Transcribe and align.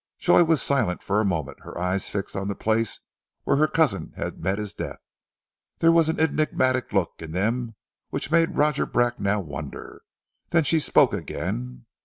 Joy 0.17 0.43
was 0.43 0.63
silent 0.63 1.03
for 1.03 1.21
a 1.21 1.25
moment, 1.25 1.59
her 1.59 1.77
eyes 1.77 2.09
fixed 2.09 2.35
on 2.35 2.47
the 2.47 2.55
place 2.55 3.01
where 3.43 3.57
her 3.57 3.67
cousin 3.67 4.13
had 4.15 4.39
met 4.43 4.57
his 4.57 4.73
death. 4.73 4.97
There 5.77 5.91
was 5.91 6.09
an 6.09 6.19
enigmatic 6.19 6.91
look 6.91 7.13
in 7.21 7.33
them 7.33 7.75
which 8.09 8.31
made 8.31 8.57
Roger 8.57 8.87
Bracknell 8.87 9.43
wonder. 9.43 10.01
Then 10.49 10.63
she 10.63 10.79
spoke 10.79 11.13
again. 11.13 11.85